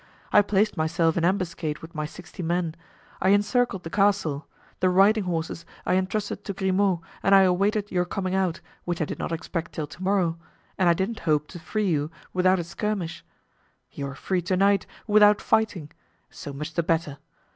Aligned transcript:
I 0.33 0.41
placed 0.41 0.75
myself 0.77 1.15
in 1.15 1.23
ambuscade 1.23 1.77
with 1.77 1.93
my 1.93 2.07
sixty 2.07 2.41
men; 2.41 2.73
I 3.21 3.29
encircled 3.29 3.83
the 3.83 3.91
castle; 3.91 4.47
the 4.79 4.89
riding 4.89 5.25
horses 5.25 5.63
I 5.85 5.93
entrusted 5.95 6.43
to 6.43 6.53
Grimaud 6.53 7.01
and 7.21 7.35
I 7.35 7.41
awaited 7.43 7.91
your 7.91 8.05
coming 8.05 8.33
out, 8.33 8.61
which 8.83 8.99
I 8.99 9.05
did 9.05 9.19
not 9.19 9.31
expect 9.31 9.73
till 9.73 9.85
to 9.85 10.01
morrow, 10.01 10.39
and 10.75 10.89
I 10.89 10.95
didn't 10.95 11.19
hope 11.19 11.45
to 11.49 11.59
free 11.59 11.87
you 11.89 12.09
without 12.33 12.57
a 12.57 12.63
skirmish. 12.63 13.23
You 13.91 14.07
are 14.07 14.15
free 14.15 14.41
to 14.41 14.57
night, 14.57 14.87
without 15.05 15.39
fighting; 15.39 15.91
so 16.31 16.51
much 16.51 16.73
the 16.73 16.81
better! 16.81 17.19